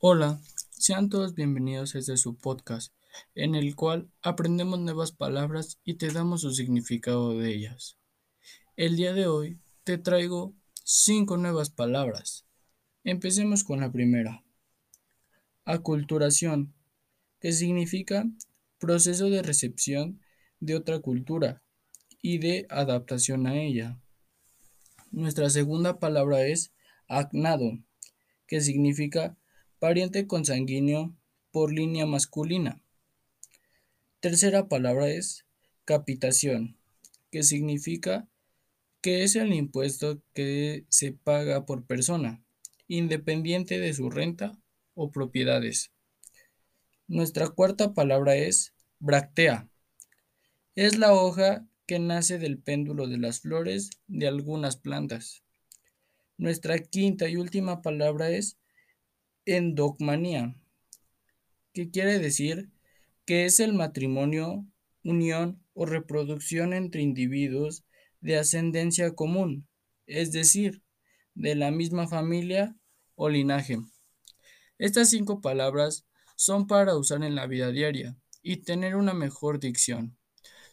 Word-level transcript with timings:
Hola, 0.00 0.40
sean 0.70 1.08
todos 1.08 1.34
bienvenidos 1.34 1.96
a 1.96 1.98
este 1.98 2.16
su 2.18 2.36
podcast, 2.36 2.94
en 3.34 3.56
el 3.56 3.74
cual 3.74 4.08
aprendemos 4.22 4.78
nuevas 4.78 5.10
palabras 5.10 5.80
y 5.82 5.94
te 5.94 6.12
damos 6.12 6.42
su 6.42 6.52
significado 6.52 7.36
de 7.36 7.52
ellas. 7.52 7.98
El 8.76 8.94
día 8.94 9.12
de 9.12 9.26
hoy 9.26 9.58
te 9.82 9.98
traigo 9.98 10.54
cinco 10.84 11.36
nuevas 11.36 11.70
palabras. 11.70 12.46
Empecemos 13.02 13.64
con 13.64 13.80
la 13.80 13.90
primera. 13.90 14.44
Aculturación, 15.64 16.74
que 17.40 17.50
significa 17.50 18.24
proceso 18.78 19.30
de 19.30 19.42
recepción 19.42 20.20
de 20.60 20.76
otra 20.76 21.00
cultura 21.00 21.64
y 22.22 22.38
de 22.38 22.68
adaptación 22.70 23.48
a 23.48 23.56
ella. 23.56 23.98
Nuestra 25.10 25.50
segunda 25.50 25.98
palabra 25.98 26.46
es 26.46 26.72
agnado, 27.08 27.80
que 28.46 28.60
significa 28.60 29.36
pariente 29.78 30.26
consanguíneo 30.26 31.14
por 31.50 31.72
línea 31.72 32.06
masculina. 32.06 32.80
Tercera 34.20 34.68
palabra 34.68 35.08
es 35.08 35.44
capitación, 35.84 36.76
que 37.30 37.42
significa 37.42 38.28
que 39.00 39.22
es 39.22 39.36
el 39.36 39.52
impuesto 39.52 40.20
que 40.34 40.84
se 40.88 41.12
paga 41.12 41.66
por 41.66 41.84
persona, 41.84 42.42
independiente 42.88 43.78
de 43.78 43.94
su 43.94 44.10
renta 44.10 44.58
o 44.94 45.12
propiedades. 45.12 45.92
Nuestra 47.06 47.48
cuarta 47.48 47.94
palabra 47.94 48.34
es 48.34 48.74
bractea. 48.98 49.68
Es 50.74 50.98
la 50.98 51.12
hoja 51.12 51.66
que 51.86 51.98
nace 51.98 52.38
del 52.38 52.58
péndulo 52.58 53.06
de 53.06 53.18
las 53.18 53.40
flores 53.40 53.90
de 54.08 54.28
algunas 54.28 54.76
plantas. 54.76 55.42
Nuestra 56.36 56.78
quinta 56.78 57.28
y 57.28 57.36
última 57.36 57.82
palabra 57.82 58.30
es 58.30 58.58
endogmanía, 59.56 60.54
que 61.72 61.90
quiere 61.90 62.18
decir 62.18 62.70
que 63.24 63.44
es 63.44 63.60
el 63.60 63.72
matrimonio, 63.72 64.66
unión 65.04 65.62
o 65.74 65.86
reproducción 65.86 66.72
entre 66.72 67.02
individuos 67.02 67.84
de 68.20 68.36
ascendencia 68.36 69.14
común, 69.14 69.66
es 70.06 70.32
decir, 70.32 70.82
de 71.34 71.54
la 71.54 71.70
misma 71.70 72.08
familia 72.08 72.76
o 73.14 73.28
linaje. 73.28 73.78
Estas 74.78 75.10
cinco 75.10 75.40
palabras 75.40 76.06
son 76.36 76.66
para 76.66 76.96
usar 76.96 77.22
en 77.22 77.34
la 77.34 77.46
vida 77.46 77.70
diaria 77.70 78.16
y 78.42 78.58
tener 78.58 78.96
una 78.96 79.14
mejor 79.14 79.60
dicción. 79.60 80.16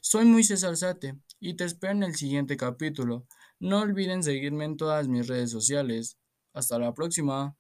Soy 0.02 0.26
muy 0.26 0.44
César 0.44 0.78
Sate 0.78 1.16
y 1.40 1.56
te 1.56 1.64
espero 1.64 1.94
en 1.94 2.04
el 2.04 2.16
siguiente 2.16 2.58
capítulo. 2.58 3.26
No 3.60 3.80
olviden 3.80 4.22
seguirme 4.22 4.66
en 4.66 4.78
todas 4.78 5.08
mis 5.08 5.28
redes 5.28 5.52
sociales. 5.52 6.18
Hasta 6.54 6.78
la 6.78 6.94
próxima. 6.94 7.56